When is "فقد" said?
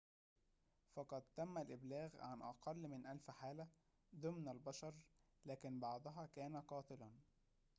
0.95-1.21